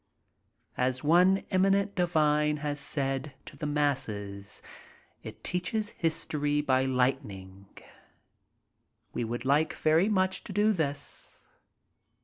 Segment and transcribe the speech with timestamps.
[0.77, 4.63] As one eminent divine has said to the masses,
[5.21, 7.67] "It teaches history by lightning/*
[9.13, 11.43] We would like very much to do this.